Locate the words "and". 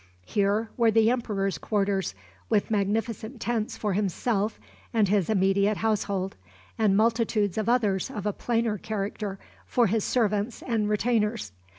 4.91-5.07, 6.75-6.97, 10.63-10.89